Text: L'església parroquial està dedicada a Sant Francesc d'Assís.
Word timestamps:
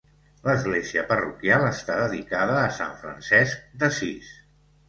L'església 0.45 1.03
parroquial 1.11 1.67
està 1.67 1.99
dedicada 2.05 2.57
a 2.63 2.75
Sant 2.81 2.99
Francesc 3.05 3.69
d'Assís. 3.85 4.35